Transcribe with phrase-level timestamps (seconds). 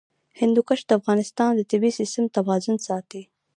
[0.39, 3.21] هندوکش د افغانستان د طبعي سیسټم توازن ساتي.